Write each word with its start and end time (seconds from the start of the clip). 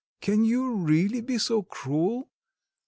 Can 0.19 0.43
you 0.45 0.73
really 0.77 1.21
be 1.21 1.37
so 1.37 1.61
cruel? 1.61 2.27